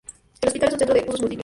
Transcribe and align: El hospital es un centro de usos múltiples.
El 0.41 0.47
hospital 0.47 0.69
es 0.69 0.73
un 0.73 0.79
centro 0.79 0.95
de 0.95 1.01
usos 1.03 1.21
múltiples. 1.21 1.39